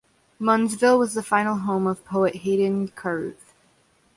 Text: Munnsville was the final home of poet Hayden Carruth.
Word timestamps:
Munnsville 0.41 0.97
was 0.97 1.13
the 1.13 1.21
final 1.21 1.57
home 1.57 1.85
of 1.85 2.03
poet 2.03 2.37
Hayden 2.37 2.87
Carruth. 2.87 3.53